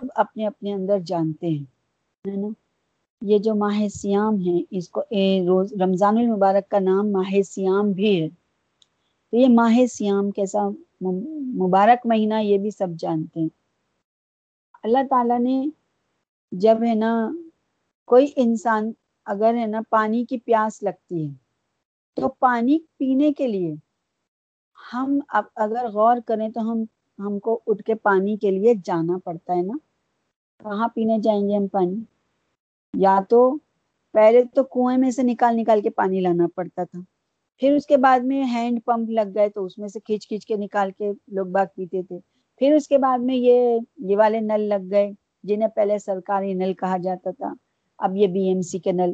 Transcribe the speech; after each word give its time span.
سب 0.00 0.06
اپنے 0.14 0.46
اپنے 0.46 0.72
اندر 0.72 0.98
جانتے 0.98 1.46
ہیں، 1.46 1.64
ہے 2.24 2.36
نا؟ 2.36 2.48
یہ 3.22 3.38
جو 3.38 3.54
ماہ 3.54 3.86
سیام 3.88 4.34
ہے، 4.46 4.58
اس 4.70 4.88
کو 4.88 5.00
روز 5.46 5.72
رمضان 5.82 6.18
المبارک 6.18 6.70
کا 6.70 6.78
نام 6.78 7.12
ماہ 7.12 7.40
سیام 7.46 7.92
بھی 7.92 8.10
ہے۔ 8.22 8.28
تو 9.32 9.36
یہ 9.36 9.46
ماہ 9.50 9.78
سیام 9.92 10.30
کیسا 10.30 10.68
مبارک 11.62 12.06
مہینہ 12.06 12.42
یہ 12.42 12.58
بھی 12.58 12.70
سب 12.70 12.88
جانتے 12.98 13.40
ہیں۔ 13.40 13.48
اللہ 14.82 15.06
تعالیٰ 15.10 15.38
نے 15.40 15.64
جب 16.52 16.84
ہے 16.86 16.94
نا 16.94 17.12
کوئی 18.08 18.26
انسان 18.36 18.92
اگر 19.26 19.54
ہے 19.54 19.66
نا 19.66 19.80
پانی 19.90 20.24
کی 20.24 20.38
پیاس 20.38 20.82
لگتی 20.82 21.26
ہے، 21.26 21.32
تو 22.16 22.28
پانی 22.28 22.78
پینے 22.96 23.32
کے 23.32 23.46
لیے 23.46 23.74
ہم 24.92 25.18
اب 25.28 25.44
اگر 25.56 25.88
غور 25.88 26.16
کریں 26.26 26.48
تو 26.48 26.60
ہم 26.60 26.84
ہم 27.18 27.38
کو 27.38 27.58
اٹھ 27.66 27.82
کے 27.82 27.94
پانی 27.94 28.36
کے 28.36 28.50
لیے 28.50 28.74
جانا 28.84 29.18
پڑتا 29.24 29.54
ہے 29.54 29.62
نا۔ 29.62 29.76
کہاں 30.60 30.88
پینے 30.88 31.18
جائیں 31.22 31.48
گے 31.48 31.56
ہم 31.56 31.66
پانی؟ 31.66 32.02
یا 32.94 33.18
تو 33.28 33.56
پہلے 34.14 34.42
تو 34.54 34.64
کنویں 34.64 34.96
میں 34.96 35.10
سے 35.10 35.22
نکال 35.22 35.56
نکال 35.56 35.80
کے 35.80 35.90
پانی 35.90 36.20
لانا 36.20 36.46
پڑتا 36.54 36.84
تھا۔ 36.84 37.00
پھر 37.62 37.72
اس 37.72 37.86
کے 37.86 37.96
بعد 37.96 38.20
میں 38.20 38.42
ہینڈ 38.44 38.78
پمپ 38.84 39.10
لگ 39.10 39.34
گئے 39.34 39.48
تو 39.48 39.64
اس 39.64 39.78
میں 39.78 39.88
سے 39.88 40.00
کھینچ 40.00 40.28
کھینچ 40.28 40.46
کے 40.46 40.56
نکال 40.56 40.90
کے 40.90 41.10
لوگ 41.26 41.46
باغ 41.46 41.64
پیتے 41.76 42.02
تھے۔ 42.02 42.18
پھر 42.60 42.74
اس 42.74 42.88
کے 42.88 42.98
بعد 42.98 43.18
میں 43.18 43.34
یہ 43.34 43.78
یہ 43.98 44.16
والے 44.16 44.40
نل 44.40 44.60
لگ 44.60 44.90
گئے، 44.90 45.10
جنہیں 45.42 45.68
پہلے 45.68 45.98
سرکاری 45.98 46.54
نل 46.54 46.74
کہا 46.74 46.96
جاتا 46.96 47.30
تھا، 47.30 47.52
اب 47.98 48.16
یہ 48.16 48.26
بی 48.26 48.48
ایم 48.48 48.60
سی 48.60 48.78
کے 48.78 48.92
نل۔ 48.92 49.12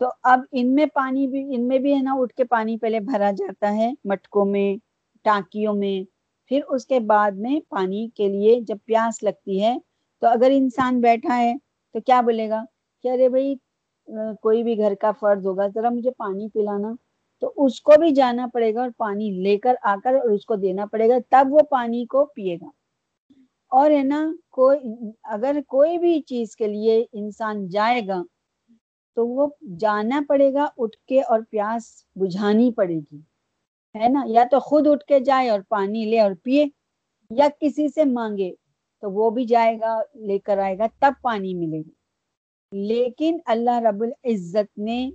تو 0.00 0.06
اب 0.22 0.40
ان 0.52 0.74
میں 0.74 0.86
پانی 0.86 1.26
بھی، 1.26 1.54
ان 1.54 1.68
میں 1.68 1.78
بھی 1.78 1.94
ہے 1.94 2.02
نا، 2.02 2.14
اٹھ 2.14 2.34
کے 2.34 2.44
پانی 2.44 2.76
پہلے 2.78 3.00
بھرا 3.00 3.30
جاتا 3.30 3.74
ہے 3.76 3.90
مٹکوں 4.04 4.44
میں، 4.44 4.76
ٹانکیوں 5.24 5.74
میں۔ 5.74 6.02
پھر 6.50 6.60
اس 6.68 6.86
کے 6.86 7.00
بعد 7.00 7.30
میں 7.32 7.60
پانی 7.68 8.08
کے 8.14 8.28
لیے 8.28 8.60
جب 8.60 8.76
پیاس 8.84 9.22
لگتی 9.22 9.62
ہے 9.62 9.76
تو 10.24 10.28
اگر 10.28 10.50
انسان 10.54 11.00
بیٹھا 11.00 11.38
ہے 11.38 11.54
تو 11.92 12.00
کیا 12.00 12.20
بولے 12.20 12.48
گا؟ 12.48 12.64
کہ 13.02 13.08
ارے 13.08 13.28
بھائی، 13.28 13.54
کوئی 14.42 14.62
بھی 14.62 14.78
گھر 14.78 14.94
کا 15.00 15.10
فرض 15.12 15.46
ہوگا، 15.46 15.66
ذرا 15.66 15.88
مجھے 15.90 16.10
پانی 16.10 16.48
پلانا۔ 16.48 16.92
تو 17.40 17.52
اس 17.56 17.80
کو 17.80 17.92
بھی 18.00 18.10
جانا 18.10 18.46
پڑے 18.52 18.74
گا 18.74 18.80
اور 18.80 18.90
پانی 18.96 19.30
لے 19.30 19.58
کر 19.58 19.74
آ 19.82 19.96
کر 20.04 20.14
اور 20.14 20.30
اس 20.30 20.46
کو 20.46 20.54
دینا 20.54 20.86
پڑے 20.86 21.08
گا، 21.08 21.14
تب 21.30 21.46
وہ 21.50 21.58
پانی 21.70 22.06
کو 22.06 22.24
پیے 22.24 22.56
گا۔ 22.56 22.70
اور 23.68 23.90
ہے 23.90 24.02
نا، 24.02 24.32
کوئی، 24.50 24.78
اگر 25.22 25.56
کوئی 25.68 25.98
بھی 25.98 26.20
چیز 26.20 26.56
کے 26.56 26.66
لیے 26.66 27.04
انسان 27.12 27.68
جائے 27.68 28.06
گا 28.08 28.22
تو 29.14 29.28
وہ 29.28 29.46
جانا 29.80 30.20
پڑے 30.28 30.52
گا، 30.52 30.66
اٹھ 30.78 30.96
کے 31.06 31.22
اور 31.22 31.40
پیاس 31.50 32.04
بجھانی 32.14 32.72
پڑے 32.72 32.98
گی۔ 33.12 33.18
ہے 34.02 34.08
نا؟ 34.08 34.22
یا 34.26 34.44
تو 34.50 34.60
خود 34.60 34.86
اٹھ 34.86 35.04
کے 35.04 35.20
جائے 35.20 35.48
اور 35.48 35.60
پانی 35.68 36.04
لے 36.04 36.20
اور 36.20 36.32
پیے، 36.42 36.66
یا 37.30 37.48
کسی 37.60 37.88
سے 37.88 38.04
مانگے۔ 38.04 38.52
تو 39.04 39.10
وہ 39.10 39.30
بھی 39.30 39.44
جائے 39.44 39.80
گا، 39.80 40.00
لے 40.14 40.38
کر 40.38 40.58
آئے 40.58 40.78
گا، 40.78 40.84
تب 40.98 41.12
پانی 41.22 41.54
ملے 41.54 41.80
گا۔ 41.80 41.90
لیکن 42.72 43.38
اللہ 43.46 43.80
رب 43.80 44.02
العزت 44.02 44.78
نے 44.78 45.10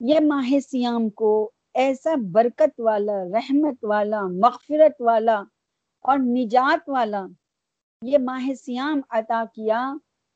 یہ 0.00 0.20
ماہ 0.20 0.58
سیام 0.70 1.10
کو 1.10 1.50
ایسا 1.74 2.10
برکت 2.32 2.80
والا، 2.80 3.12
رحمت 3.12 3.84
والا، 3.84 4.20
مغفرت 4.22 5.00
والا 5.00 5.42
اور 6.00 6.18
نجات 6.18 6.88
والا 6.88 7.26
یہ 8.02 8.18
ماہ 8.18 8.54
سیام 8.54 9.00
عطا 9.10 9.44
کیا 9.54 9.94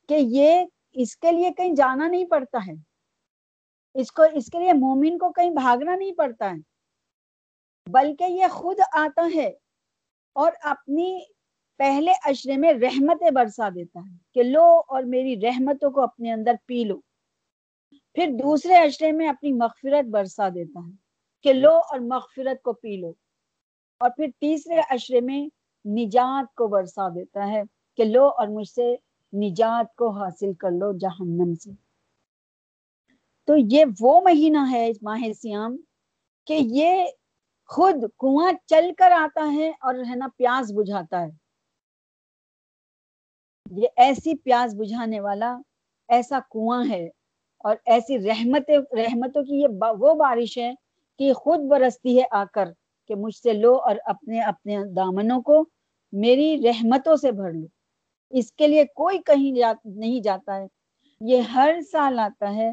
کہ 0.08 0.16
یہ 0.20 0.64
اس 0.92 1.16
کے 1.16 1.32
لیے 1.32 1.50
کہیں 1.56 1.74
جانا 1.74 2.08
نہیں 2.08 2.26
پڑتا 2.26 2.58
ہے۔ 2.66 2.74
اس 3.94 4.12
کو، 4.12 4.22
اس 4.32 4.46
کے 4.46 4.58
لیے 4.58 4.72
مومن 4.72 5.18
کو 5.18 5.32
کہیں 5.32 5.50
بھاگنا 5.50 5.96
نہیں 5.96 6.12
پڑتا 6.12 6.50
ہے۔ 6.50 6.76
بلکہ 7.90 8.24
یہ 8.24 8.46
خود 8.50 8.76
آتا 8.92 9.28
ہے 9.34 9.52
اور 10.32 10.52
اپنی 10.62 11.20
پہلے 11.76 12.12
اشرے 12.24 12.56
میں 12.56 12.72
رحمتیں 12.72 13.30
برسا 13.30 13.68
دیتا 13.68 14.00
ہے 14.00 14.16
کہ 14.34 14.42
لو 14.42 14.80
اور 14.88 15.02
میری 15.02 15.40
رحمتوں 15.40 15.90
کو 15.90 16.00
اپنے 16.00 16.32
اندر 16.32 16.52
پی 16.66 16.84
لو۔ 16.84 17.00
پھر 18.14 18.26
دوسرے 18.44 18.74
اشرے 18.74 19.12
میں 19.12 19.28
اپنی 19.28 19.52
مغفرت 19.52 20.04
برسا 20.04 20.48
دیتا 20.48 20.80
ہے 20.86 20.92
کہ 21.42 21.52
لو 21.52 21.72
اور 21.72 21.98
مغفرت 21.98 22.62
کو 22.62 22.72
پی 22.72 22.96
لو۔ 22.96 23.12
اور 23.98 24.10
پھر 24.10 24.26
تیسرے 24.40 24.80
اشرے 24.90 25.20
میں 25.20 25.46
نجات 25.88 26.54
کو 26.54 26.68
برسا 26.68 27.08
دیتا 27.08 27.48
ہے 27.48 27.62
کہ 27.96 28.04
لو 28.04 28.28
اور 28.28 28.48
مجھ 28.48 28.68
سے 28.68 28.96
نجات 29.32 29.94
کو 29.96 30.10
حاصل 30.10 30.52
کر 30.54 30.70
لو 30.70 30.98
جہنم 30.98 31.54
سے۔ 31.54 31.70
تو 33.46 33.54
یہ 33.70 33.84
وہ 34.00 34.20
مہینہ 34.20 34.58
ہے 34.70 34.90
ماہ 35.02 35.32
سیام 35.42 35.76
کہ 36.46 36.58
یہ 36.60 37.04
خود 37.66 37.94
کنواں 38.18 38.52
چل 38.66 38.90
کر 38.98 39.10
آتا 39.10 39.52
ہے 39.52 39.70
اور 39.80 39.94
ہے 40.10 40.14
نا 40.14 40.28
پیاس 40.36 40.72
بجھاتا 40.72 41.26
ہے۔ 41.26 41.45
یہ 43.70 43.88
ایسی 43.96 44.34
پیاس 44.34 44.74
بجھانے 44.74 45.20
والا 45.20 45.56
ایسا 46.08 46.38
کنواں 46.50 46.84
ہے 46.88 47.08
اور 47.58 47.76
ایسی 47.86 48.18
رحمت 48.18 48.70
رحمتوں 48.92 49.42
کی 49.42 49.60
یہ 49.60 49.66
وہ 49.98 50.14
بارش 50.14 50.58
ہے 50.58 50.74
کہ 51.18 51.32
خود 51.32 51.60
برستی 51.60 52.18
ہے 52.20 52.24
آ 52.30 52.44
کر 52.44 52.68
کہ 53.08 53.14
مجھ 53.14 53.36
سے 53.36 53.52
لو 53.52 53.74
اور 53.76 53.96
اپنے 54.04 54.40
اپنے 54.40 54.78
دامنوں 54.96 55.42
کو 55.42 55.64
میری 56.12 56.62
رحمتوں 56.64 57.16
سے 57.16 57.32
بھر 57.32 57.52
لو۔ 57.52 57.66
اس 58.30 58.52
کے 58.52 58.66
لیے 58.66 58.84
کوئی 58.84 59.18
کہیں 59.18 59.56
جا, 59.56 59.72
نہیں 59.84 60.20
جاتا 60.20 60.56
ہے۔ 60.56 60.66
یہ 61.20 61.40
ہر 61.40 61.80
سال 61.92 62.18
آتا 62.18 62.54
ہے 62.54 62.70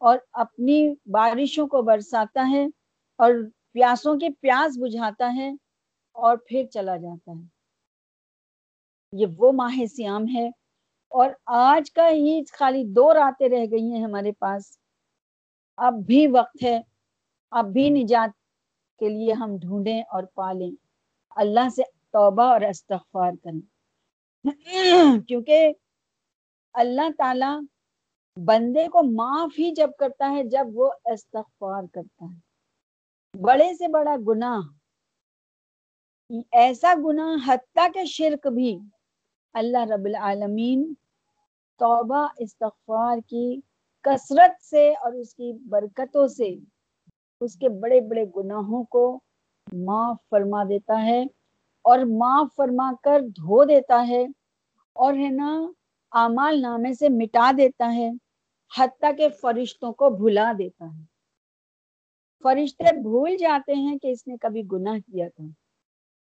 اور 0.00 0.18
اپنی 0.32 0.94
بارشوں 1.06 1.66
کو 1.66 1.82
برساتا 1.82 2.50
ہے 2.50 2.64
اور 3.18 3.30
پیاسوں 3.72 4.16
کی 4.16 4.28
پیاس 4.40 4.78
بجھاتا 4.78 5.32
ہے 5.36 5.50
اور 6.12 6.36
پھر 6.48 6.64
چلا 6.72 6.96
جاتا 6.96 7.32
ہے۔ 7.32 7.53
یہ 9.14 9.26
وہ 9.38 9.52
ماہ 9.52 9.84
سیام 9.86 10.24
ہے۔ 10.34 10.48
اور 11.08 11.30
آج 11.46 11.92
کا 11.92 12.08
ہی 12.08 12.42
خالی 12.52 12.84
دو 12.84 13.14
راتیں 13.14 13.48
رہ 13.48 13.64
گئی 13.70 13.92
ہیں 13.92 14.04
ہمارے 14.04 14.32
پاس۔ 14.32 14.78
اب 15.76 15.94
بھی 16.06 16.26
وقت 16.26 16.64
ہے۔ 16.64 16.80
اب 17.50 17.64
بھی 17.72 17.90
نجات 17.90 18.30
کے 18.98 19.08
لیے 19.08 19.32
ہم 19.32 19.56
ڈھونڈیں 19.60 20.02
اور 20.02 20.22
پالیں۔ 20.22 20.70
اللہ 21.36 21.68
سے 21.68 21.82
توبہ 22.12 22.42
اور 22.42 22.60
استغفار 22.60 23.32
کریں۔ 23.44 23.60
کیونکہ 25.28 25.72
اللہ 26.72 27.12
تعالی 27.18 27.66
بندے 28.44 28.88
کو 28.88 29.02
معاف 29.02 29.50
ہی 29.58 29.70
جب 29.70 29.90
کرتا 29.98 30.30
ہے، 30.30 30.44
جب 30.44 30.66
وہ 30.74 30.92
استغفار 31.04 31.82
کرتا 31.92 32.24
ہے۔ 32.24 32.38
بڑے 33.42 33.74
سے 33.74 33.88
بڑا 33.88 34.16
گناہ۔ 34.28 34.60
ایسا 36.52 36.94
گناہ 37.04 37.52
حتیٰ 37.52 37.88
کہ 37.94 38.04
شرک 38.04 38.46
بھی۔ 38.46 38.78
اللہ 39.54 39.84
رب 39.84 40.04
العالمین 40.04 40.94
توبہ، 41.80 42.26
استغفار 42.38 43.18
کی 43.26 43.60
کثرت 44.04 44.62
سے 44.62 44.94
اور 44.94 45.12
اس 45.12 45.34
کی 45.34 45.52
برکتوں 45.68 46.26
سے 46.28 46.54
اس 47.40 47.56
کے 47.56 47.68
بڑے 47.68 48.00
بڑے 48.00 48.24
گناہوں 48.36 48.84
کو 48.84 49.20
معاف 49.72 50.16
فرما 50.30 50.64
دیتا 50.64 51.02
ہے 51.06 51.22
اور 51.84 51.98
معاف 51.98 52.48
فرما 52.56 52.92
کر 53.02 53.20
دھو 53.36 53.64
دیتا 53.64 54.04
ہے 54.08 54.26
اور 54.92 55.14
ہے 55.14 55.30
نا 55.30 55.56
اعمال 56.12 56.62
نامے 56.62 56.94
سے 56.94 57.08
مٹا 57.08 57.50
دیتا 57.58 57.94
ہے 57.94 58.10
حتیٰ 58.78 59.16
کہ 59.16 59.28
فرشتوں 59.28 59.92
کو 59.92 60.10
بھلا 60.10 60.52
دیتا 60.58 60.84
ہے۔ 60.84 61.02
فرشتے 62.42 63.00
بھول 63.02 63.36
جاتے 63.36 63.74
ہیں 63.74 63.98
کہ 63.98 64.06
اس 64.06 64.26
نے 64.26 64.36
کبھی 64.40 64.62
گناہ 64.72 64.98
کیا 64.98 65.28
تھا 65.28 65.44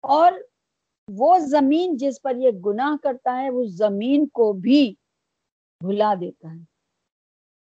اور 0.01 0.31
وہ 1.07 1.37
زمین 1.39 1.97
جس 1.97 2.21
پر 2.21 2.35
یہ 2.35 2.51
گناہ 2.65 2.95
کرتا 3.03 3.41
ہے، 3.41 3.49
وہ 3.49 3.63
زمین 3.63 4.27
کو 4.27 4.53
بھی 4.53 4.93
بھلا 5.81 6.13
دیتا 6.21 6.51
ہے۔ 6.51 6.63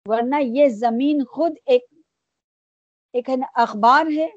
ورنہ 0.06 0.36
یہ 0.40 0.68
زمین 0.68 1.24
خود 1.24 1.52
ایک 1.66 1.82
ایک 3.12 3.30
اخبار 3.54 4.06
ہے 4.16 4.28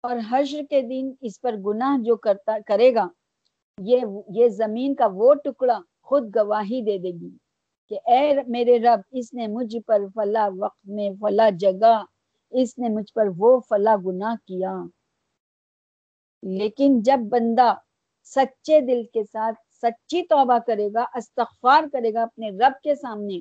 اور 0.00 0.16
حشر 0.30 0.60
کے 0.70 0.80
دن 0.82 1.10
اس 1.20 1.40
پر 1.40 1.54
گناہ 1.66 1.96
جو 2.02 2.16
کرتا، 2.16 2.56
کرے 2.66 2.94
گا، 2.94 3.08
یہ 3.78 4.00
یہ 4.28 4.48
زمین 4.48 4.94
کا 4.94 5.06
وہ 5.12 5.34
ٹکڑا 5.34 5.78
خود 6.02 6.36
گواہی 6.36 6.80
دے 6.82 6.98
دے 6.98 7.12
گی 7.20 7.36
کہ 7.90 7.98
اے 8.04 8.32
میرے 8.46 8.78
رب، 8.78 9.00
اس 9.10 9.32
نے 9.34 9.46
مجھ 9.46 9.76
پر 9.86 10.00
فلا 10.14 10.48
وقت 10.58 10.86
میں 10.86 11.10
فلا 11.20 11.48
جگہ، 11.50 12.04
اس 12.50 12.78
نے 12.78 12.88
مجھ 12.88 13.12
پر 13.14 13.26
وہ 13.36 13.60
فلا 13.68 13.96
گناہ 14.06 14.34
کیا۔ 14.46 14.74
لیکن 16.42 17.02
جب 17.02 17.18
بندہ 17.30 17.74
سچے 18.24 18.80
دل 18.80 19.02
کے 19.12 19.24
ساتھ 19.24 19.56
سچی 19.82 20.22
توبہ 20.22 20.58
کرے 20.66 20.88
گا، 20.94 21.04
استغفار 21.14 21.84
کرے 21.92 22.14
گا 22.14 22.22
اپنے 22.22 22.50
رب 22.50 22.82
کے 22.82 22.94
سامنے 22.94 23.38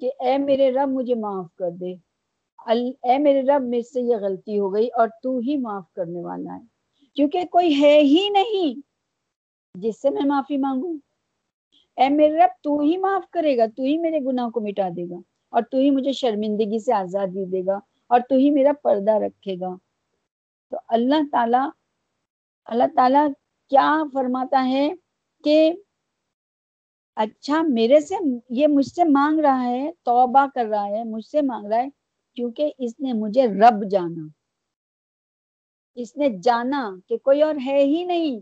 کہ 0.00 0.10
اے 0.20 0.38
میرے 0.38 0.70
رب 0.70 0.88
مجھے 0.88 1.14
معاف 1.14 1.54
کر 1.54 1.70
دے۔ 1.70 1.94
اے 3.02 3.18
میرے 3.18 3.42
رب 3.42 3.62
مجھ 3.62 3.86
سے 3.86 4.00
یہ 4.00 4.16
غلطی 4.16 4.58
ہو 4.58 4.74
گئی 4.74 4.88
اور 4.88 5.08
تو 5.22 5.38
ہی 5.38 5.56
معاف 5.56 5.92
کرنے 5.92 6.20
والا 6.20 6.56
ہے۔ 6.56 6.60
کیونکہ 7.14 7.44
کوئی 7.44 7.80
ہے 7.80 7.98
ہی 7.98 8.28
نہیں 8.28 8.80
جس 9.74 10.02
سے 10.02 10.10
میں 10.10 10.22
معافی 10.22 10.56
مانگوں۔ 10.56 10.94
اے 11.96 12.08
میرے 12.08 12.36
رب، 12.36 12.62
تو 12.62 12.78
ہی 12.78 12.96
معاف 12.96 13.30
کرے 13.30 13.56
گا، 13.56 13.64
تو 13.76 13.82
ہی 13.82 13.98
میرے 13.98 14.20
گناہ 14.20 14.48
کو 14.48 14.60
مٹا 14.60 14.88
دے 14.96 15.10
گا 15.10 15.16
اور 15.48 15.62
تو 15.62 15.78
ہی 15.78 15.90
مجھے 15.90 16.12
شرمندگی 16.12 16.84
سے 16.84 16.92
آزادی 16.92 17.44
دے 17.44 17.62
گا 17.66 17.78
اور 18.06 18.20
تو 18.28 18.34
ہی 18.34 18.50
میرا 18.50 18.72
پردہ 18.82 19.12
رکھے 19.12 19.54
گا۔ 19.60 19.76
تو 20.70 20.76
اللہ 20.88 21.28
تعالی 21.32 21.68
اللہ 22.64 22.84
تعالی 22.96 23.18
کیا 23.68 24.02
فرماتا 24.12 24.68
ہے 24.68 24.88
کہ 25.44 25.72
اچھا 27.16 27.62
میرے 27.62 28.00
سے 28.00 28.14
یہ 28.50 28.66
مجھ 28.66 28.86
سے 28.86 29.04
مانگ 29.04 29.40
رہا 29.40 29.64
ہے، 29.64 29.92
توبہ 29.92 30.46
کر 30.54 30.66
رہا 30.66 30.86
ہے، 30.86 31.04
مجھ 31.04 31.26
سے 31.26 31.42
مانگ 31.42 31.66
رہا 31.66 31.78
ہے 31.78 31.88
کیونکہ 32.34 32.72
اس 32.78 33.00
نے 33.00 33.12
مجھے 33.12 33.46
رب 33.46 33.90
جانا۔ 33.90 34.28
اس 35.94 36.16
نے 36.16 36.28
جانا 36.42 36.90
کہ 37.08 37.16
کوئی 37.16 37.42
اور 37.42 37.54
ہے 37.66 37.78
ہی 37.84 38.04
نہیں 38.04 38.40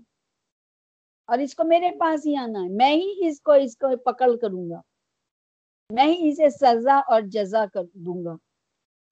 اور 1.27 1.39
اس 1.39 1.55
کو 1.55 1.65
میرے 1.65 1.91
پاس 1.99 2.27
ہی 2.27 2.37
آنا 2.37 2.63
ہے۔ 2.63 2.69
میں 2.69 2.93
ہی 2.93 3.29
اس 3.29 3.41
کو 3.41 3.53
اس 3.53 3.77
کو 3.77 3.97
پکڑ 3.97 4.37
کروں 4.37 4.71
گا۔ 4.71 4.81
میں 5.91 6.07
ہی 6.07 6.29
اسے 6.29 6.51
سزا 6.51 6.97
اور 6.97 7.21
جزا 7.21 7.65
کر 7.75 7.83
دوں 7.95 8.25
گا۔ 8.25 8.37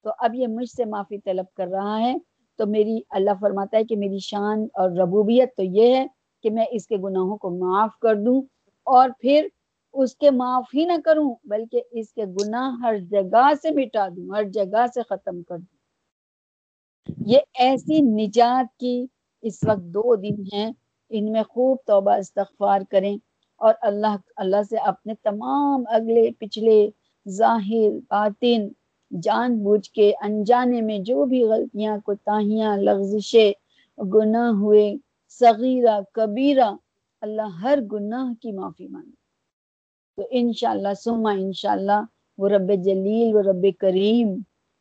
تو 0.03 0.11
اب 0.19 0.35
یہ 0.35 0.47
مجھ 0.47 0.71
سے 0.71 0.85
معافی 0.85 1.19
طلب 1.19 1.55
کر 1.55 1.67
رہا 1.67 1.99
ہے۔ 2.01 2.15
تو 2.57 2.67
میری 2.67 3.01
اللہ 3.11 3.31
فرماتا 3.41 3.77
ہے 3.77 3.85
کہ 3.85 3.97
میری 3.97 4.19
شان 4.19 4.67
اور 4.75 4.91
ربوبیت 4.91 5.57
تو 5.57 5.63
یہ 5.63 5.95
ہے 5.97 6.07
کہ 6.43 6.51
میں 6.51 6.65
اس 6.71 6.87
کے 6.87 6.97
گناہوں 6.97 7.37
کو 7.37 7.51
معاف 7.51 7.99
کر 7.99 8.15
دوں 8.15 8.43
اور 8.87 9.11
پھر 9.21 9.47
اس 9.93 10.17
کے 10.17 10.31
معاف 10.31 10.65
ہی 10.75 10.85
نہ 10.85 10.93
کروں، 11.05 11.35
بلکہ 11.45 11.83
اس 11.91 12.13
کے 12.13 12.25
گناہ 12.25 12.77
ہر 12.83 12.97
جگہ 12.99 13.53
سے 13.63 13.71
مٹا 13.71 14.09
دوں، 14.09 14.29
ہر 14.37 14.45
جگہ 14.45 14.87
سے 14.95 15.03
ختم 15.03 15.43
کر 15.43 15.59
دوں۔ 15.59 15.75
یہ 17.27 17.39
ایسی 17.59 18.01
نجات 18.01 18.79
کی 18.79 19.07
اس 19.43 19.59
وقت 19.69 19.85
دو 19.95 20.15
دن 20.15 20.43
ہیں، 20.53 20.73
ان 21.11 21.33
میں 21.33 21.43
خوب 21.43 21.79
توبہ 21.87 22.13
استغفار 22.13 22.81
کریں 22.91 23.17
اور 23.61 23.75
اللہ 23.81 24.17
اللہ 24.37 24.63
سے 24.71 24.77
اپنے 24.77 25.15
تمام 25.23 25.85
اگلے، 25.87 26.31
پچھلے 26.39 26.91
ظاہر، 27.29 27.99
باطن 28.11 28.69
جان 29.23 29.59
بوجھ 29.63 29.91
کے 29.91 30.13
انجانے 30.21 30.81
میں 30.81 30.99
جو 30.99 31.25
بھی 31.25 31.45
غلطیاں، 31.45 31.99
کوتاہیاں، 31.99 32.77
لغزشیں، 32.77 33.53
گناہ 34.03 34.51
ہوئے، 34.51 34.97
صغیرہ، 35.29 36.01
کبیرہ، 36.13 36.71
اللہ 37.21 37.43
ہر 37.43 37.79
گناہ 37.93 38.33
کی 38.43 38.53
معافی 38.53 38.89
مانگے۔ 38.89 39.25
تو 40.17 40.23
انشاءاللہ 40.31 40.95
سما 41.05 41.31
انشاءاللہ، 41.31 42.03
وہ 42.39 42.49
رب 42.49 42.73
جلیل 42.85 43.37
و 43.37 43.43
رب 43.43 43.67
کریم، 43.79 44.39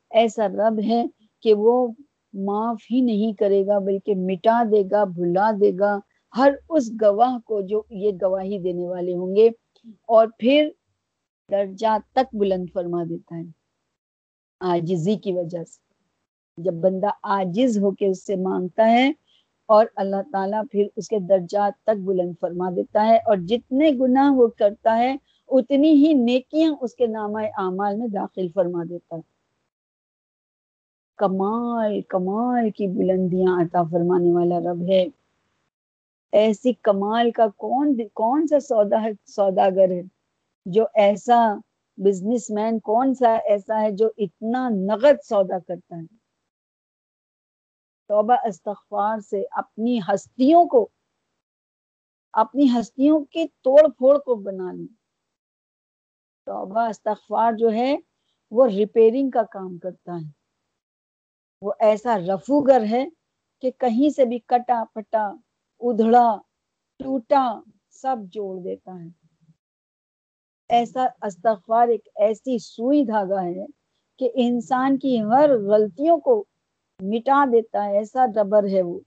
ایسا 0.09 0.47
رب 0.47 0.79
ہے 0.87 1.05
کہ 1.41 1.53
وہ 1.53 1.87
معاف 2.33 2.77
ہی 2.91 3.01
نہیں 3.01 3.33
کرے 3.33 3.65
گا، 3.65 3.79
بلکہ 3.79 4.15
مٹا 4.15 4.63
دے 4.71 4.83
گا، 4.91 5.03
بھلا 5.03 5.51
دے 5.61 5.71
گا، 5.79 5.99
ہر 6.37 6.53
اس 6.69 6.91
گواہ 7.01 7.37
کو 7.45 7.61
جو 7.61 7.81
یہ 7.89 8.11
گواہی 8.21 8.59
دینے 8.59 8.87
والے 8.87 9.13
ہوں 9.13 9.35
گے۔ 9.35 9.49
اور 10.07 10.27
پھر 10.37 10.69
درجہ 11.51 11.97
تک 12.13 12.35
بلند 12.35 12.65
فرما 12.73 13.03
دیتا 13.03 13.37
ہے۔ 13.37 13.62
آجزی 14.71 15.15
کی 15.15 15.33
وجہ 15.33 15.63
سے۔ 15.63 15.81
جب 16.57 16.73
بندہ 16.73 17.09
آجز 17.23 17.77
ہو 17.77 17.91
کے 17.91 18.07
اس 18.07 18.25
سے 18.25 18.35
مانگتا 18.35 18.91
ہے 18.91 19.11
اور 19.69 19.85
اللہ 19.95 20.21
تعالیٰ 20.31 20.63
پھر 20.71 20.87
اس 20.95 21.07
کے 21.07 21.19
درجات 21.19 21.83
تک 21.83 22.01
بلند 22.05 22.33
فرما 22.39 22.69
دیتا 22.75 23.07
ہے 23.07 23.17
اور 23.17 23.37
جتنے 23.37 23.91
گناہ 23.91 24.31
وہ 24.31 24.47
کرتا 24.47 24.97
ہے، 24.97 25.15
اتنی 25.49 25.91
ہی 25.91 26.13
نیکیاں 26.13 26.75
اس 26.81 26.95
کے 26.95 27.07
نامہ 27.07 27.39
اعمال 27.57 27.95
میں 27.95 28.07
داخل 28.07 28.47
فرما 28.53 28.83
دیتا 28.89 29.15
ہے۔ 29.15 29.21
کمال 31.17 32.01
کمال 32.01 32.69
کی 32.71 32.87
بلندیاں 32.87 33.61
عطا 33.61 33.83
فرمانے 33.83 34.31
والا 34.31 34.59
رب 34.59 34.81
ہے۔ 34.89 35.05
ایسی 36.31 36.73
کمال 36.81 37.31
کا 37.31 37.47
کون 37.57 37.95
کون 38.13 38.47
سا 38.47 38.59
سودا 38.59 39.01
ہے، 39.01 39.11
سوداگر 39.25 39.91
ہے 39.91 40.01
جو 40.65 40.85
ایسا 40.93 41.53
بزنس 41.97 42.49
مین 42.49 42.79
کون 42.79 43.13
سا 43.13 43.33
ایسا 43.33 43.81
ہے 43.81 43.91
جو 43.91 44.09
اتنا 44.17 44.69
نغد 44.69 45.21
سودا 45.23 45.59
کرتا 45.59 45.95
ہے؟ 45.95 46.05
توبہ 48.09 48.35
استغفار 48.47 49.19
سے 49.19 49.43
اپنی 49.51 49.99
ہستیوں 49.99 50.65
کو، 50.65 50.87
اپنی 52.33 52.67
ہستیوں 52.79 53.25
کی 53.25 53.47
توڑ 53.47 53.87
پھوڑ 53.97 54.17
کو 54.17 54.35
بنا 54.35 54.71
لی 54.71 54.87
توبہ 56.45 56.79
استغفار 56.79 57.51
جو 57.53 57.71
ہے، 57.71 57.95
وہ 58.51 58.67
ریپیرنگ 58.67 59.29
کا 59.29 59.43
کام 59.43 59.77
کرتا 59.77 60.15
ہے۔ 60.15 60.31
وہ 61.61 61.73
ایسا 61.79 62.17
رفوگر 62.17 62.83
ہے 62.89 63.05
کہ 63.61 63.71
کہیں 63.71 64.09
سے 64.09 64.25
بھی 64.25 64.39
کٹا 64.39 64.83
پٹا 64.93 65.27
ادھڑا، 65.79 66.37
ٹوٹا، 66.99 67.59
سب 67.89 68.15
جوڑ 68.23 68.63
دیتا 68.63 68.91
ہے۔ 68.91 69.22
ایسا 70.69 71.07
استغفار 71.21 71.87
ایک 71.87 72.07
ایسی 72.15 72.57
سوئی 72.57 73.03
دھاگا 73.05 73.43
ہے 73.43 73.65
کہ 74.19 74.29
انسان 74.35 74.97
کی 74.97 75.21
ہر 75.21 75.49
غلطیوں 75.59 76.17
کو 76.17 76.43
مٹا 76.99 77.45
دیتا 77.51 77.85
ہے، 77.85 77.97
ایسا 77.97 78.25
ڈبر 78.25 78.63
ہے 78.63 78.81
وہ۔ 78.81 78.99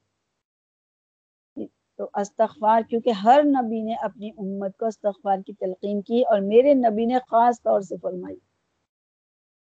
تو 1.98 2.08
استغفار، 2.14 2.80
کیونکہ 2.82 3.10
ہر 3.10 3.40
نبی 3.44 3.82
نے 3.82 3.94
اپنی 3.94 4.30
امت 4.38 4.76
کو 4.76 4.86
استغفار 4.86 5.38
کی 5.46 5.52
تلقین 5.52 6.02
کی 6.02 6.22
اور 6.22 6.40
میرے 6.40 6.74
نبی 6.74 7.04
نے 7.04 7.18
خاص 7.30 7.62
طور 7.62 7.80
سے 7.80 7.96
فرمائی 8.02 8.36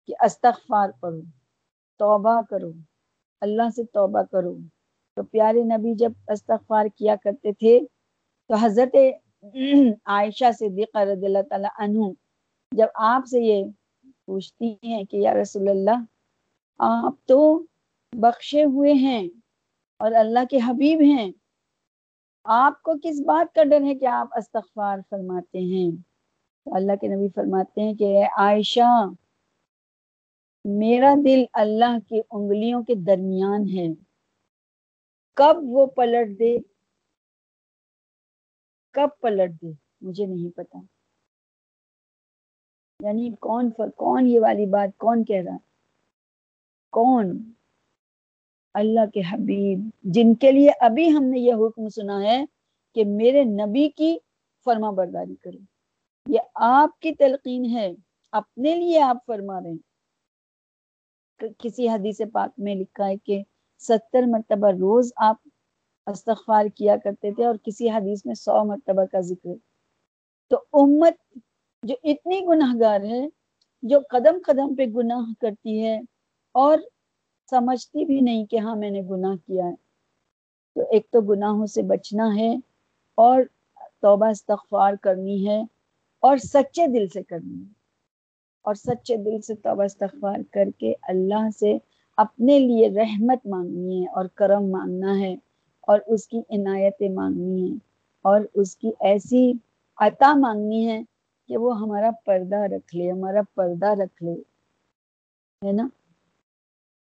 کہ 0.06 0.14
استغفار 0.24 0.90
پڑھو، 1.00 1.20
توبہ 1.98 2.40
کرو، 2.50 2.72
اللہ 3.40 3.70
سے 3.76 3.84
توبہ 3.84 4.22
کرو۔ 4.22 4.56
تو 5.16 5.22
پیارے 5.22 5.62
نبی 5.62 5.94
جب 5.94 6.12
استغفار 6.28 6.86
کیا 6.96 7.14
کرتے 7.24 7.52
تھے 7.52 7.78
تو 8.48 8.54
حضرت 8.54 8.96
عائشہ 10.04 10.52
صدیقہ 10.52 10.98
رضی 10.98 11.26
اللہ 11.26 11.42
تعالیٰ 11.50 11.70
عنہ 11.78 12.12
جب 12.72 12.86
آپ 12.94 13.26
سے 13.26 13.40
یہ 13.40 13.64
پوچھتی 14.26 14.74
ہیں 14.82 15.04
کہ 15.04 15.16
یا 15.16 15.34
رسول 15.34 15.68
اللہ، 15.68 16.04
آپ 16.78 17.14
تو 17.26 17.62
بخشے 18.12 18.64
ہوئے 18.64 18.92
ہیں 18.92 19.28
اور 19.98 20.12
اللہ 20.12 20.44
کے 20.50 20.58
حبیب 20.66 21.00
ہیں۔ 21.00 21.32
آپ 22.44 22.82
کو 22.82 22.94
کس 23.02 23.20
بات 23.20 23.54
کا 23.54 23.64
ڈر 23.64 23.82
ہے 23.82 23.94
کہ 23.94 24.06
آپ 24.06 24.28
استغفار 24.38 24.98
فرماتے 25.10 25.58
ہیں؟ 25.58 25.90
تو 26.64 26.74
اللہ 26.74 26.92
کے 27.00 27.08
نبی 27.08 27.28
فرماتے 27.34 27.80
ہیں 27.80 27.94
کہ 27.94 28.24
عائشہ، 28.36 29.10
میرا 30.64 31.14
دل 31.24 31.44
اللہ 31.52 31.98
کی 32.08 32.20
انگلیوں 32.30 32.82
کے 32.82 32.94
درمیان 32.94 33.68
ہے۔ 33.78 33.86
کب 35.34 35.56
وہ 35.62 35.86
پلٹ 35.86 36.38
دے 36.38 36.58
کب 38.98 39.08
پلٹ 39.20 39.62
دے 39.62 39.72
مجھے 40.00 40.26
نہیں 40.26 40.56
پتا۔ 40.56 40.78
یعنی 43.02 43.30
کون 43.40 43.70
فر, 43.76 43.90
کون 43.90 44.26
یہ 44.26 44.40
والی 44.40 44.66
بات 44.66 44.98
کون 44.98 45.24
کہہ 45.24 45.42
رہا 45.44 45.52
ہے؟ 45.52 45.58
کون؟ 46.90 47.52
اللہ 48.74 49.10
کے 49.14 49.20
حبیب۔ 49.20 49.90
جن 50.02 50.34
کے 50.34 50.52
لیے 50.52 50.70
ابھی 50.80 51.16
ہم 51.16 51.24
نے 51.24 51.38
یہ 51.38 51.54
حکم 51.54 51.88
سنا 51.88 52.22
ہے 52.22 52.44
کہ 52.94 53.04
میرے 53.04 53.44
نبی 53.44 53.90
کی 53.90 54.18
فرما 54.64 54.90
برداری 54.90 55.34
کرو۔ 55.36 55.58
یہ 56.26 56.40
آپ 56.54 57.00
کی 57.00 57.14
تلقین 57.14 57.64
ہے 57.64 57.92
اپنے 58.32 58.74
لیے 58.74 59.00
آپ 59.00 59.16
فرما 59.26 59.60
رہے 59.60 59.70
ہیں۔ 59.70 59.88
کسی 61.58 61.88
حدیث 61.88 62.20
پاک 62.32 62.50
میں 62.58 62.74
لکھا 62.74 63.06
ہے 63.06 63.16
کہ 63.16 63.42
ستر 63.78 64.22
مرتبہ 64.26 64.68
روز 64.68 65.12
آپ 65.16 65.47
استغفار 66.08 66.66
کیا 66.74 66.96
کرتے 66.96 67.32
تھے 67.32 67.44
اور 67.44 67.54
کسی 67.64 67.90
حدیث 67.90 68.26
میں 68.26 68.34
سو 68.34 68.64
مرتبہ 68.64 69.04
کا 69.04 69.20
ذکر۔ 69.20 69.54
تو 70.50 70.56
امت 70.72 71.14
جو 71.82 71.94
اتنی 72.04 72.40
گناہ 72.48 72.74
گار 72.80 73.00
ہے، 73.00 73.26
جو 73.82 74.00
قدم 74.10 74.38
قدم 74.46 74.74
پہ 74.74 74.86
گناہ 74.86 75.32
کرتی 75.40 75.84
ہے 75.84 75.98
اور 76.54 76.78
سمجھتی 77.50 78.04
بھی 78.04 78.20
نہیں 78.20 78.46
کہ 78.46 78.58
ہاں 78.58 78.76
میں 78.76 78.90
نے 78.90 79.02
گناہ 79.10 79.36
کیا 79.46 79.64
ہے۔ 79.64 79.74
تو 80.76 80.80
ایک 80.90 81.10
تو 81.10 81.20
گناہوں 81.20 81.66
سے 81.66 81.82
بچنا 81.82 82.34
ہے 82.36 82.54
اور 83.18 83.42
توبہ 84.02 84.26
استغفار 84.26 84.94
کرنی 84.94 85.48
ہے 85.48 85.60
اور 86.22 86.36
سچے 86.36 86.86
دل 86.86 87.08
سے 87.08 87.22
کرنی 87.22 87.60
ہے۔ 87.62 87.72
اور 88.64 88.74
سچے 88.74 89.16
دل 89.16 89.40
سے 89.40 89.54
توبہ 89.54 89.82
استغفار 89.82 90.36
کر 90.50 90.68
کے 90.78 90.94
اللہ 91.02 91.48
سے 91.60 91.78
اپنے 92.16 92.58
لیے 92.58 92.88
رحمت 92.88 93.46
مانگنی 93.46 94.02
ہے 94.02 94.08
اور 94.08 94.24
کرم 94.34 94.70
مانگنا 94.70 95.18
ہے۔ 95.20 95.34
اور 95.88 95.98
اس 96.06 96.28
کی 96.28 96.38
عنایتیں 96.50 97.08
مانگنی 97.08 97.72
ہے 97.72 97.76
اور 98.22 98.40
اس 98.54 98.76
کی 98.76 98.90
ایسی 99.00 99.52
عطا 99.96 100.34
مانگنی 100.34 100.86
ہے 100.88 101.02
کہ 101.48 101.56
وہ 101.56 101.78
ہمارا 101.78 102.10
پردہ 102.24 102.56
رکھ 102.56 102.96
لے، 102.96 103.10
ہمارا 103.10 103.40
پردہ 103.54 103.86
رکھ 103.86 104.22
لے، 104.22 104.34
ہے 105.64 105.72
نا؟ 105.72 105.88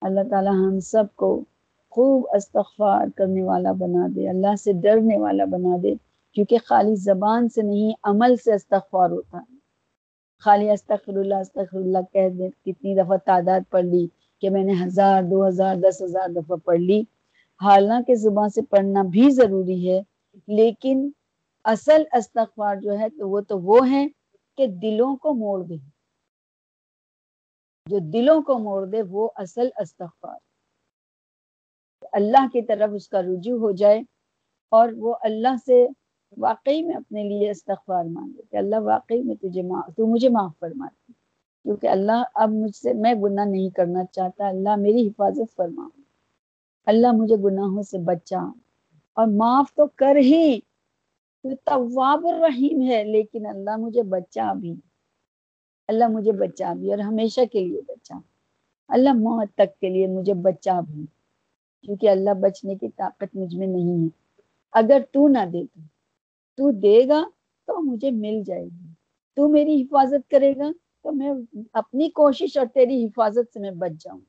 اللہ 0.00 0.20
تعالی 0.30 0.48
ہم 0.48 0.80
سب 0.80 1.04
کو 1.16 1.44
خوب 1.90 2.26
استغفار 2.32 3.06
کرنے 3.16 3.42
والا 3.42 3.72
بنا 3.72 4.06
دے، 4.16 4.28
اللہ 4.28 4.56
سے 4.56 4.72
ڈرنے 4.72 5.18
والا 5.18 5.44
بنا 5.44 5.76
دے، 5.82 5.94
کیونکہ 6.32 6.58
خالی 6.64 6.94
زبان 6.94 7.48
سے 7.48 7.62
نہیں، 7.62 7.92
عمل 8.04 8.36
سے 8.36 8.54
استغفار 8.54 9.10
ہوتا 9.10 9.38
ہے۔ 9.38 9.56
خالی 10.38 10.70
استغفر 10.70 11.16
اللہ 11.16 11.34
استغفر 11.34 11.76
اللہ 11.76 12.12
کہہ 12.12 12.28
دے، 12.28 12.48
کتنی 12.64 12.94
دفعہ 12.94 13.16
تعداد 13.24 13.70
پڑھ 13.70 13.84
لی 13.84 14.06
کہ 14.40 14.50
میں 14.50 14.64
نے 14.64 14.72
ہزار، 14.72 15.22
دو 15.22 15.48
ہزار، 15.48 15.76
دس 15.76 16.02
ہزار 16.02 16.28
دفعہ 16.28 16.56
پڑھ 16.56 16.80
لی۔ 16.80 17.02
حالانکہ 17.60 18.14
زبان 18.14 18.48
سے 18.48 18.62
پڑھنا 18.62 19.02
بھی 19.02 19.30
ضروری 19.30 19.90
ہے، 19.90 20.00
لیکن 20.48 21.10
اصل 21.64 22.02
استغفار 22.12 22.76
جو 22.76 22.98
ہے 22.98 23.08
تو 23.08 23.28
وہ 23.28 23.40
تو 23.40 23.58
وہ 23.60 23.90
ہے 23.90 24.06
کہ 24.58 24.66
دلوں 24.66 25.16
کو 25.16 25.34
موڑ 25.34 25.62
دیں 25.62 25.78
جو 27.86 27.98
دلوں 28.12 28.42
کو 28.42 28.58
موڑ 28.58 28.86
دے 28.86 29.02
وہ 29.02 29.28
اصل 29.36 29.68
استغفار۔ 29.80 30.38
اللہ 32.12 32.46
کی 32.52 32.62
طرف 32.62 32.90
اس 32.94 33.08
کا 33.08 33.22
رجوع 33.22 33.58
ہو 33.58 33.70
جائے 33.70 34.00
اور 34.72 34.88
وہ 34.96 35.14
اللہ 35.22 35.56
سے 35.66 35.86
واقعی 36.36 36.82
میں 36.82 36.94
اپنے 36.94 37.22
لیے 37.24 37.50
استغفار 37.50 38.04
مانگے 38.04 38.42
کہ 38.50 38.56
اللہ 38.56 38.80
واقعی 38.82 39.22
میں 39.22 39.34
تجھے 39.34 39.62
معاف 39.62 39.96
تو 39.96 40.06
مجھے 40.06 40.28
معاف 40.28 40.58
فرما 40.58 40.86
کیونکہ 41.64 41.86
اللہ 41.86 42.22
اب 42.34 42.50
مجھ 42.50 42.76
سے، 42.76 42.92
میں 42.92 43.14
گناہ 43.14 43.44
نہیں 43.44 43.70
کرنا 43.70 44.04
چاہتا، 44.04 44.48
اللہ 44.48 44.76
میری 44.76 45.08
حفاظت 45.08 45.56
فرما۔ 45.56 45.88
اللہ 46.86 47.06
مجھے 47.12 47.36
گناہوں 47.36 47.82
سے 47.82 47.98
بچا۔ 47.98 48.38
اور 49.12 49.26
معاف 49.26 49.74
تو 49.74 49.86
کر 49.86 50.16
ہی، 50.16 50.60
تو 51.42 51.48
تواب 51.64 52.26
الرحیم 52.26 52.82
ہے، 52.82 53.04
لیکن 53.04 53.46
اللہ 53.46 53.76
مجھے 53.76 54.02
بچا 54.02 54.52
بھی۔ 54.52 54.74
اللہ 55.88 56.04
مجھے 56.08 56.32
بچا 56.32 56.72
بھی 56.72 56.90
اور 56.90 56.98
ہمیشہ 56.98 57.40
کے 57.52 57.60
لیے 57.60 57.80
بچا۔ 57.88 58.18
اللہ 58.88 59.12
موت 59.12 59.54
تک 59.54 59.80
کے 59.80 59.88
لیے 59.88 60.06
مجھے 60.06 60.34
بچا 60.34 60.80
بھی، 60.80 61.06
کیونکہ 61.82 62.08
اللہ 62.08 62.30
بچنے 62.40 62.74
کی 62.74 62.88
طاقت 62.88 63.36
مجھ 63.36 63.56
میں 63.56 63.66
نہیں 63.66 64.04
ہے۔ 64.04 64.08
اگر 64.72 65.00
تو 65.12 65.28
نہ 65.28 65.46
دے 65.52 65.64
تو 65.64 65.80
تو 66.56 66.70
دے 66.70 67.08
گا 67.08 67.24
تو 67.66 67.82
مجھے 67.82 68.10
مل 68.10 68.42
جائے 68.46 68.64
گی۔ 68.64 68.92
تو 69.34 69.48
میری 69.48 69.82
حفاظت 69.82 70.30
کرے 70.30 70.56
گا 70.56 70.70
تو 71.02 71.12
میں 71.12 71.32
اپنی 71.72 72.10
کوشش 72.10 72.58
اور 72.58 72.66
تیری 72.66 73.04
حفاظت 73.04 73.52
سے 73.54 73.60
میں 73.60 73.70
بچ 73.70 74.04
جاؤں۔ 74.04 74.20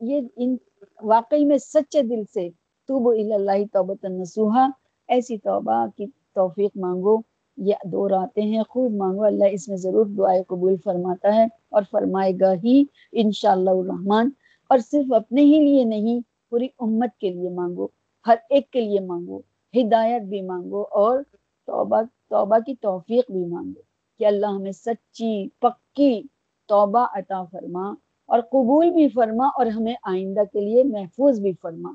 یہ 0.00 0.20
ان 0.36 0.56
واقعی 1.02 1.44
میں 1.44 1.58
سچے 1.58 2.02
دل 2.02 2.22
سے 2.34 2.48
توبو 2.88 3.10
اللہ 3.10 3.64
توبت 3.72 4.04
النسوحا 4.04 4.68
ایسی 5.08 5.38
توبہ 5.38 5.86
کی 5.96 6.06
توفیق 6.34 6.76
مانگو، 6.76 7.16
یہ 7.56 7.74
دو 7.84 8.08
راتیں 8.08 8.42
ہیں، 8.42 8.62
خوب 8.68 8.92
مانگو، 8.92 9.24
اللہ 9.24 9.44
اس 9.52 9.68
میں 9.68 9.76
ضرور 9.76 10.06
دعائیں 10.06 10.42
قبول 10.42 10.76
فرماتا 10.84 11.34
ہے 11.34 11.46
اور 11.68 11.82
فرمائے 11.90 12.32
گا 12.40 12.52
ہی 12.64 12.84
انشاءاللہ 13.12 13.70
الرحمن۔ 13.70 14.28
اور 14.68 14.78
صرف 14.78 15.12
اپنے 15.12 15.42
ہی 15.42 15.58
لیے 15.58 15.84
نہیں، 15.84 16.20
پوری 16.50 16.68
امت 16.78 17.18
کے 17.18 17.30
لیے 17.30 17.50
مانگو، 17.50 17.88
ہر 18.26 18.36
ایک 18.50 18.70
کے 18.70 18.80
لیے 18.80 19.00
مانگو، 19.00 19.40
ہدایت 19.74 20.22
بھی 20.22 20.40
مانگو 20.42 20.82
اور 20.82 21.22
توبہ 21.66 22.02
توبہ 22.30 22.58
کی 22.66 22.74
توفیق 22.74 23.30
بھی 23.30 23.44
مانگو 23.44 23.80
کہ 24.18 24.26
اللہ 24.26 24.46
ہمیں 24.46 24.72
سچی، 24.72 25.48
پکی 25.58 26.22
توبہ 26.68 27.06
عطا 27.12 27.44
فرما۔ 27.44 27.92
اور 28.32 28.40
قبول 28.40 28.90
بھی 28.90 29.08
فرما 29.08 29.46
اور 29.46 29.66
ہمیں 29.66 29.94
آئندہ 30.02 30.40
کے 30.52 30.60
لیے 30.60 30.84
محفوظ 30.84 31.40
بھی 31.40 31.52
فرما۔ 31.62 31.92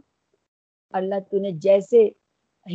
اللہ 0.94 1.16
تو 1.32 1.38
نے 1.38 1.52
جیسے 1.52 2.10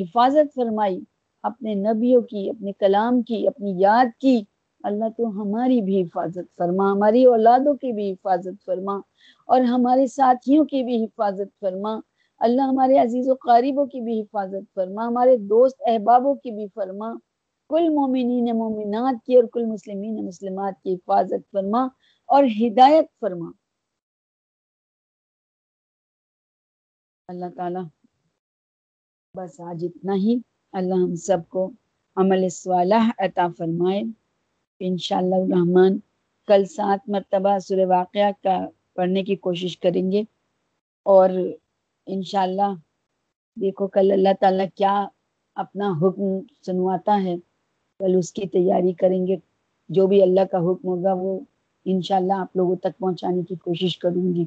حفاظت 0.00 0.54
فرمائی، 0.54 1.00
اپنے 1.42 1.74
نبیوں 1.74 2.22
کی، 2.22 2.50
اپنے 2.50 2.72
کلام 2.72 3.22
کی، 3.22 3.48
اپنی 3.48 3.74
یاد 3.76 4.20
کی۔ 4.20 4.44
اللہ 4.84 5.04
تو 5.16 5.42
ہماری 5.42 5.80
بھی 5.80 6.02
حفاظت 6.02 6.56
فرما، 6.56 6.92
ہماری 6.92 7.24
اولادوں 7.24 7.74
کی 7.74 7.92
بھی 7.92 8.12
حفاظت 8.12 8.64
فرما 8.66 9.00
اور 9.46 9.60
ہمارے 9.60 10.06
ساتھیوں 10.06 10.64
کی 10.64 10.82
بھی 10.82 11.04
حفاظت 11.04 11.60
فرما۔ 11.60 12.00
اللہ 12.38 12.62
ہمارے 12.62 12.98
عزیز 12.98 13.28
و 13.28 13.34
قریبوں 13.34 13.86
کی 13.86 14.00
بھی 14.00 14.20
حفاظت 14.20 14.74
فرما، 14.74 15.06
ہمارے 15.06 15.36
دوست 15.36 15.82
احبابوں 15.86 16.34
کی 16.34 16.50
بھی 16.50 16.66
فرما۔ 16.74 17.14
کل 17.68 17.88
مومنین 17.88 18.44
مومنات 18.44 19.26
کی 19.26 19.36
اور 19.36 19.44
کل 19.52 19.66
مسلمین 19.66 20.26
مسلمات 20.26 20.82
کی 20.82 20.94
حفاظت 20.94 21.50
فرما۔ 21.52 21.88
اور 22.32 22.44
ہدایت 22.44 23.06
فرما۔ 23.20 23.50
اللہ 27.28 27.46
تعالی 27.56 27.78
بس 29.36 29.60
آج 29.60 29.84
اتنا 29.84 30.14
ہی۔ 30.14 30.38
اللہ 30.72 30.94
ہم 30.94 31.14
سب 31.14 31.38
کو 31.48 31.70
عمل 32.16 32.48
صالح 32.48 33.10
عطا 33.18 33.48
فرمائے۔ 33.58 34.02
انشاءاللہ 34.80 35.34
الرحمن 35.34 35.98
کل 36.46 36.64
سات 36.64 37.08
مرتبہ 37.08 37.58
سر 37.58 37.86
واقعہ 37.86 38.30
کا 38.42 38.58
پڑھنے 38.94 39.22
کی 39.24 39.36
کوشش 39.36 39.78
کریں 39.78 40.12
گے۔ 40.12 40.22
اور 41.02 41.30
انشاءاللہ 42.06 42.74
دیکھو 43.60 43.86
کل 43.86 44.10
اللہ 44.12 44.34
تعالیٰ 44.40 44.66
کیا 44.74 45.08
اپنا 45.54 45.92
حکم 46.02 46.22
سنواتا 46.66 47.22
ہے۔ 47.24 47.36
کل 47.98 48.14
اس 48.18 48.32
کی 48.32 48.48
تیاری 48.48 48.92
کریں 48.92 49.26
گے۔ 49.26 49.36
جو 49.88 50.06
بھی 50.06 50.22
اللہ 50.22 50.44
کا 50.50 50.58
حکم 50.58 50.88
ہوگا 50.88 51.12
وہ 51.12 51.40
انشاءاللہ 51.84 52.32
آپ 52.32 52.56
لوگوں 52.56 52.76
تک 52.76 52.98
پہنچانے 52.98 53.42
کی 53.42 53.54
کوشش 53.54 53.98
کروں 53.98 54.34
گی۔ 54.34 54.44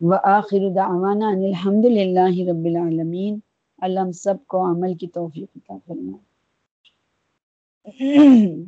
وآخر 0.00 0.74
دعوانا 0.76 1.28
ان 1.28 1.44
الحمد 1.44 1.84
للہ 1.84 2.50
رب 2.50 2.64
العالمین۔ 2.64 3.38
اللہ 3.78 4.00
ہم 4.00 4.12
سب 4.12 4.34
کو 4.46 4.70
عمل 4.70 4.94
کی 4.94 5.06
توفیق 5.06 5.48
عطا 5.56 5.76
فرمائے۔ 5.86 6.36